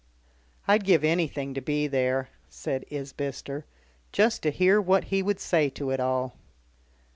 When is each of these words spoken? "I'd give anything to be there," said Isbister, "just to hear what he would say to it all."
"I'd 0.67 0.83
give 0.83 1.03
anything 1.03 1.53
to 1.53 1.61
be 1.61 1.85
there," 1.85 2.29
said 2.49 2.85
Isbister, 2.89 3.65
"just 4.11 4.41
to 4.41 4.49
hear 4.49 4.81
what 4.81 5.03
he 5.03 5.21
would 5.21 5.39
say 5.39 5.69
to 5.69 5.91
it 5.91 5.99
all." 5.99 6.35